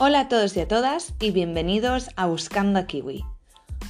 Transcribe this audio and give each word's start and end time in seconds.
Hola 0.00 0.20
a 0.20 0.28
todos 0.28 0.56
y 0.56 0.60
a 0.60 0.68
todas 0.68 1.12
y 1.18 1.32
bienvenidos 1.32 2.10
a 2.14 2.26
Buscando 2.26 2.78
a 2.78 2.86
Kiwi, 2.86 3.24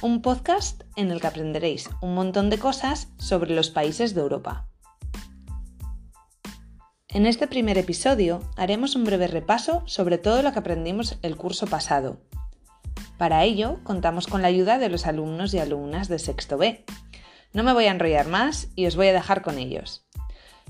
un 0.01 0.23
podcast 0.23 0.81
en 0.95 1.11
el 1.11 1.21
que 1.21 1.27
aprenderéis 1.27 1.87
un 2.01 2.15
montón 2.15 2.49
de 2.49 2.57
cosas 2.57 3.09
sobre 3.19 3.53
los 3.53 3.69
países 3.69 4.15
de 4.15 4.21
Europa. 4.21 4.67
En 7.09 7.27
este 7.27 7.45
primer 7.45 7.77
episodio 7.77 8.41
haremos 8.57 8.95
un 8.95 9.03
breve 9.03 9.27
repaso 9.27 9.83
sobre 9.85 10.17
todo 10.17 10.41
lo 10.41 10.51
que 10.51 10.57
aprendimos 10.57 11.19
el 11.21 11.37
curso 11.37 11.67
pasado. 11.67 12.17
Para 13.19 13.43
ello 13.43 13.79
contamos 13.83 14.25
con 14.25 14.41
la 14.41 14.47
ayuda 14.47 14.79
de 14.79 14.89
los 14.89 15.05
alumnos 15.05 15.53
y 15.53 15.59
alumnas 15.59 16.07
de 16.07 16.17
sexto 16.17 16.57
B. 16.57 16.85
No 17.53 17.61
me 17.61 17.73
voy 17.73 17.85
a 17.85 17.91
enrollar 17.91 18.27
más 18.27 18.69
y 18.73 18.87
os 18.87 18.95
voy 18.95 19.09
a 19.09 19.13
dejar 19.13 19.43
con 19.43 19.59
ellos. 19.59 20.07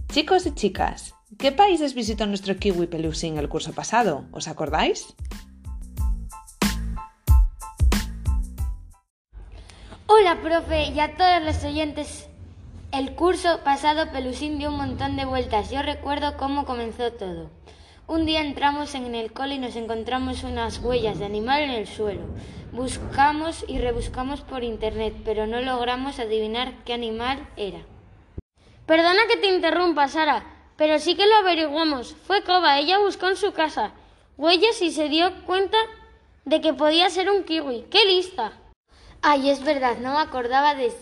Chicos 0.10 0.46
y 0.46 0.54
chicas, 0.54 1.16
¿qué 1.38 1.52
países 1.52 1.94
visitó 1.94 2.26
nuestro 2.26 2.56
kiwi 2.58 2.88
pelusín 2.88 3.38
el 3.38 3.50
curso 3.50 3.74
pasado? 3.74 4.26
¿Os 4.32 4.48
acordáis? 4.48 5.16
Hola, 10.08 10.42
profe, 10.42 10.88
y 10.90 11.00
a 11.00 11.16
todos 11.16 11.44
los 11.44 11.64
oyentes. 11.64 12.28
El 12.92 13.14
curso 13.14 13.60
pasado 13.64 14.12
Pelusín 14.12 14.58
dio 14.58 14.70
un 14.70 14.78
montón 14.78 15.16
de 15.16 15.26
vueltas. 15.26 15.70
Yo 15.70 15.84
recuerdo 15.84 16.36
cómo 16.38 16.66
comenzó 16.66 17.14
todo. 17.14 17.52
Un 18.08 18.26
día 18.26 18.42
entramos 18.42 18.96
en 18.96 19.14
el 19.14 19.32
cole 19.32 19.56
y 19.56 19.60
nos 19.60 19.76
encontramos 19.76 20.44
unas 20.44 20.80
huellas 20.80 21.20
de 21.20 21.26
animal 21.26 21.62
en 21.62 21.70
el 21.70 21.86
suelo. 21.86 22.24
Buscamos 22.72 23.64
y 23.68 23.78
rebuscamos 23.78 24.42
por 24.42 24.64
internet, 24.64 25.14
pero 25.24 25.46
no 25.46 25.62
logramos 25.62 26.18
adivinar 26.18 26.74
qué 26.86 26.94
animal 26.94 27.48
era. 27.56 27.80
Perdona 28.88 29.22
que 29.30 29.38
te 29.38 29.54
interrumpa, 29.54 30.08
Sara, 30.08 30.59
pero 30.80 30.98
sí 30.98 31.16
que 31.16 31.28
lo 31.28 31.36
averiguamos. 31.36 32.16
Fue 32.26 32.42
Coba, 32.42 32.80
ella 32.80 32.98
buscó 32.98 33.28
en 33.30 33.36
su 33.36 33.52
casa 33.52 33.92
huellas 34.38 34.82
y 34.82 34.92
se 34.92 35.10
dio 35.10 35.30
cuenta 35.46 35.78
de 36.46 36.62
que 36.62 36.74
podía 36.74 37.10
ser 37.10 37.30
un 37.30 37.44
kiwi. 37.44 37.88
¡Qué 37.92 38.06
lista! 38.06 38.54
Ay, 39.22 39.50
es 39.50 39.62
verdad, 39.64 39.98
no 39.98 40.14
me 40.14 40.22
acordaba 40.22 40.76
de... 40.76 40.94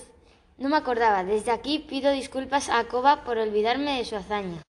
No 0.58 0.70
me 0.70 0.78
acordaba. 0.78 1.24
Desde 1.24 1.52
aquí 1.52 1.78
pido 1.78 2.12
disculpas 2.12 2.70
a 2.70 2.86
Coba 2.86 3.24
por 3.24 3.38
olvidarme 3.38 4.00
de 4.00 4.06
su 4.06 4.16
hazaña. 4.16 4.64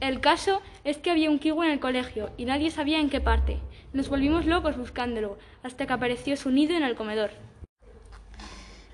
El 0.00 0.20
caso 0.20 0.60
es 0.82 0.98
que 0.98 1.12
había 1.12 1.30
un 1.30 1.38
kiwi 1.38 1.66
en 1.66 1.72
el 1.72 1.78
colegio 1.78 2.30
y 2.36 2.46
nadie 2.46 2.72
sabía 2.72 2.98
en 2.98 3.10
qué 3.10 3.20
parte. 3.20 3.60
Nos 3.92 4.08
volvimos 4.08 4.46
locos 4.46 4.76
buscándolo 4.76 5.38
hasta 5.62 5.86
que 5.86 5.92
apareció 5.92 6.36
su 6.36 6.50
nido 6.50 6.76
en 6.76 6.82
el 6.82 6.96
comedor. 6.96 7.30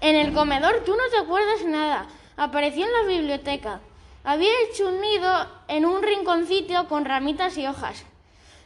En 0.03 0.17
el 0.17 0.35
comedor 0.35 0.83
tú 0.85 0.93
no 0.93 1.09
te 1.11 1.17
acuerdas 1.17 1.65
nada. 1.65 2.07
Apareció 2.37 2.85
en 2.85 2.93
la 2.93 3.09
biblioteca. 3.09 3.81
Había 4.29 4.51
hecho 4.69 4.89
un 4.89 5.01
nido 5.01 5.31
en 5.69 5.87
un 5.87 6.03
rinconcito 6.03 6.89
con 6.89 7.05
ramitas 7.05 7.57
y 7.59 7.67
hojas. 7.69 8.05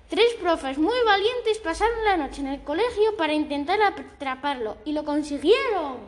Tres 0.08 0.32
profes 0.40 0.78
muy 0.78 0.96
valientes 1.04 1.58
pasaron 1.58 2.02
la 2.02 2.16
noche 2.16 2.40
en 2.40 2.46
el 2.46 2.62
colegio 2.62 3.14
para 3.18 3.34
intentar 3.34 3.78
atraparlo 3.82 4.78
y 4.86 4.94
lo 4.94 5.04
consiguieron. 5.04 5.98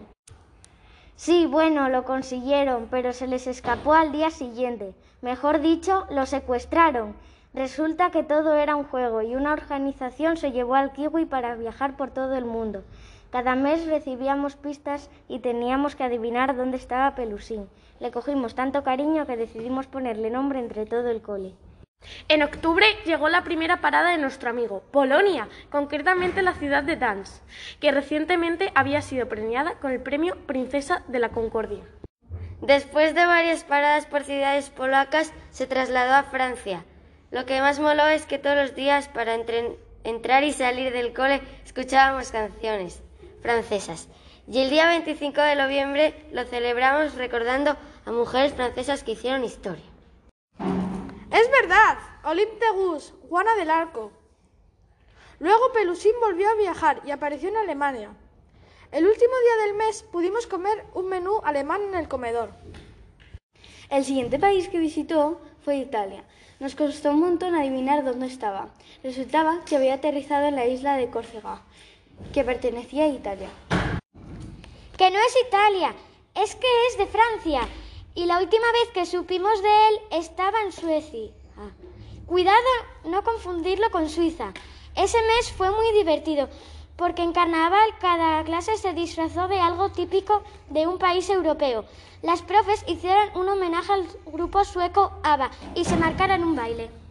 Sí, 1.17 1.45
bueno, 1.45 1.91
lo 1.91 2.05
consiguieron, 2.05 2.89
pero 2.91 3.13
se 3.13 3.27
les 3.27 3.47
escapó 3.47 3.93
al 3.93 4.11
día 4.11 4.31
siguiente. 4.31 4.95
Mejor 5.21 5.61
dicho, 5.61 6.07
lo 6.09 6.25
secuestraron. 6.25 7.15
Resulta 7.53 8.11
que 8.11 8.23
todo 8.23 8.55
era 8.55 8.75
un 8.75 8.85
juego 8.85 9.21
y 9.21 9.35
una 9.35 9.53
organización 9.53 10.39
se 10.39 10.53
llevó 10.53 10.77
al 10.77 10.95
kiwi 10.95 11.27
para 11.27 11.57
viajar 11.57 11.99
por 11.99 12.11
todo 12.11 12.37
el 12.37 12.47
mundo. 12.47 12.85
Cada 13.33 13.55
mes 13.55 13.87
recibíamos 13.87 14.57
pistas 14.57 15.09
y 15.27 15.39
teníamos 15.39 15.97
que 15.97 16.05
adivinar 16.05 16.55
dónde 16.55 16.77
estaba 16.77 17.15
Pelusín. 17.15 17.67
Le 17.99 18.11
cogimos 18.11 18.55
tanto 18.55 18.85
cariño 18.85 19.27
que 19.27 19.39
decidimos 19.39 19.87
ponerle 19.87 20.29
nombre 20.29 20.59
entre 20.59 20.85
todo 20.85 21.09
el 21.09 21.23
cole. 21.23 21.55
En 22.29 22.43
octubre 22.43 22.85
llegó 23.07 23.31
la 23.31 23.43
primera 23.43 23.81
parada 23.81 24.11
de 24.11 24.19
nuestro 24.19 24.51
amigo, 24.51 24.83
Polonia, 24.91 25.49
concretamente 25.71 26.43
la 26.43 26.53
ciudad 26.53 26.83
de 26.83 26.97
Danz, 26.97 27.41
que 27.81 27.91
recientemente 27.91 28.71
había 28.75 29.01
sido 29.01 29.27
premiada 29.31 29.77
con 29.77 29.93
el 29.93 30.03
premio 30.03 30.37
Princesa 30.45 31.03
de 31.09 31.19
la 31.19 31.31
Concordia. 31.31 31.85
Después 32.61 33.15
de 33.15 33.25
varias 33.25 33.65
paradas 33.65 34.05
por 34.05 34.25
ciudades 34.25 34.69
polacas, 34.69 35.33
se 35.49 35.67
trasladó 35.67 36.13
a 36.13 36.25
Francia. 36.25 36.85
Lo 37.31 37.47
que 37.47 37.63
más 37.63 37.81
moló 37.81 38.09
es 38.09 38.27
que 38.27 38.39
todos 38.39 38.57
los 38.57 38.75
días 38.75 39.09
para 39.09 39.35
entrar 40.05 40.45
y 40.45 40.53
salir 40.53 40.93
del 40.93 41.15
cole 41.15 41.41
escuchábamos 41.65 42.31
canciones 42.31 43.03
francesas. 43.43 44.09
Y 44.49 44.61
el 44.61 44.71
día 44.71 44.87
25 44.87 45.41
de 45.41 45.57
noviembre 45.57 46.27
lo 46.33 46.45
celebramos 46.45 47.15
recordando 47.15 47.77
a 48.07 48.13
mujeres 48.13 48.55
francesas 48.55 49.03
que 49.03 49.13
hicieron 49.13 49.45
historia. 49.45 49.85
Es 51.31 51.51
verdad, 51.51 51.99
Olympe 52.25 52.67
Gus, 52.75 53.13
Juana 53.29 53.55
del 53.57 53.71
Arco. 53.71 54.13
Luego 55.39 55.73
Pelusín 55.73 56.13
volvió 56.21 56.49
a 56.49 56.55
viajar 56.55 57.03
y 57.05 57.11
apareció 57.11 57.49
en 57.49 57.57
Alemania. 57.57 58.11
El 58.91 59.07
último 59.07 59.33
día 59.45 59.67
del 59.67 59.75
mes 59.75 60.03
pudimos 60.03 60.47
comer 60.47 60.85
un 60.95 61.09
menú 61.09 61.41
alemán 61.45 61.81
en 61.83 61.95
el 61.95 62.09
comedor. 62.09 62.51
El 63.91 64.05
siguiente 64.05 64.39
país 64.39 64.69
que 64.69 64.79
visitó 64.79 65.41
fue 65.65 65.77
Italia. 65.77 66.25
Nos 66.61 66.75
costó 66.75 67.11
un 67.11 67.21
montón 67.21 67.55
adivinar 67.55 68.05
dónde 68.05 68.27
estaba. 68.27 68.69
Resultaba 69.03 69.65
que 69.65 69.77
había 69.77 69.95
aterrizado 69.95 70.47
en 70.47 70.57
la 70.57 70.67
isla 70.67 70.97
de 70.97 71.11
Córcega 71.11 71.63
que 72.33 72.45
pertenecía 72.45 73.05
a 73.05 73.09
Italia. 73.09 73.49
Que 74.97 75.11
no 75.11 75.19
es 75.19 75.37
Italia, 75.47 75.95
es 76.35 76.55
que 76.55 76.67
es 76.89 76.99
de 76.99 77.07
Francia. 77.07 77.69
Y 78.15 78.27
la 78.27 78.39
última 78.39 78.67
vez 78.73 78.91
que 78.95 79.07
supimos 79.07 79.63
de 79.63 79.89
él 79.89 80.01
estaba 80.11 80.61
en 80.63 80.73
Suecia. 80.73 81.31
Cuidado 82.27 82.59
no 83.05 83.23
confundirlo 83.25 83.91
con 83.91 84.09
Suiza. 84.09 84.53
Ese 84.95 85.19
mes 85.23 85.53
fue 85.53 85.71
muy 85.71 85.93
divertido, 85.93 86.49
porque 86.97 87.23
en 87.23 87.33
carnaval 87.33 87.89
cada 88.01 88.45
clase 88.45 88.77
se 88.77 88.93
disfrazó 88.93 89.49
de 89.49 89.61
algo 89.61 89.91
típico 89.91 90.43
de 90.71 90.87
un 90.87 90.99
país 90.99 91.29
europeo. 91.31 91.85
Las 92.23 92.43
profes 92.43 92.85
hicieron 92.87 93.31
un 93.35 93.49
homenaje 93.49 93.93
al 93.93 94.07
grupo 94.27 94.65
sueco 94.65 95.13
ABBA 95.23 95.51
y 95.75 95.85
se 95.85 95.97
marcaron 95.97 96.45
un 96.45 96.55
baile. 96.55 97.02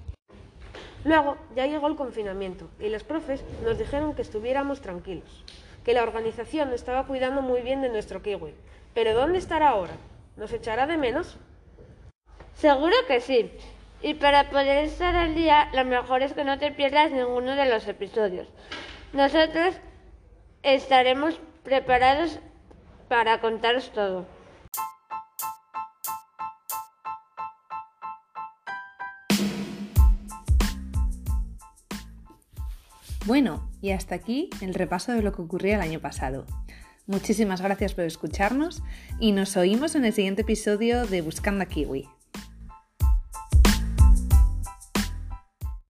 Luego 1.03 1.37
ya 1.55 1.65
llegó 1.65 1.87
el 1.87 1.95
confinamiento 1.95 2.69
y 2.79 2.89
los 2.89 3.03
profes 3.03 3.43
nos 3.63 3.77
dijeron 3.77 4.13
que 4.13 4.21
estuviéramos 4.21 4.81
tranquilos, 4.81 5.43
que 5.83 5.93
la 5.93 6.03
organización 6.03 6.73
estaba 6.73 7.07
cuidando 7.07 7.41
muy 7.41 7.61
bien 7.61 7.81
de 7.81 7.89
nuestro 7.89 8.21
kiwi. 8.21 8.53
Pero 8.93 9.13
¿dónde 9.15 9.39
estará 9.39 9.69
ahora? 9.69 9.93
¿Nos 10.37 10.53
echará 10.53 10.85
de 10.85 10.97
menos? 10.97 11.37
Seguro 12.53 12.95
que 13.07 13.19
sí. 13.19 13.51
Y 14.03 14.15
para 14.15 14.49
poder 14.49 14.85
estar 14.85 15.15
al 15.15 15.33
día, 15.35 15.69
lo 15.73 15.85
mejor 15.85 16.21
es 16.21 16.33
que 16.33 16.43
no 16.43 16.59
te 16.59 16.71
pierdas 16.71 17.11
ninguno 17.11 17.55
de 17.55 17.69
los 17.69 17.87
episodios. 17.87 18.47
Nosotros 19.13 19.75
estaremos 20.63 21.39
preparados 21.63 22.39
para 23.07 23.39
contaros 23.41 23.91
todo. 23.91 24.25
Bueno, 33.25 33.69
y 33.81 33.91
hasta 33.91 34.15
aquí 34.15 34.49
el 34.61 34.73
repaso 34.73 35.11
de 35.11 35.21
lo 35.21 35.31
que 35.31 35.41
ocurrió 35.41 35.75
el 35.75 35.81
año 35.81 35.99
pasado. 35.99 36.45
Muchísimas 37.05 37.61
gracias 37.61 37.93
por 37.93 38.05
escucharnos 38.05 38.81
y 39.19 39.31
nos 39.31 39.57
oímos 39.57 39.95
en 39.95 40.05
el 40.05 40.13
siguiente 40.13 40.41
episodio 40.41 41.05
de 41.05 41.21
Buscando 41.21 41.63
a 41.63 41.67
Kiwi. 41.67 42.07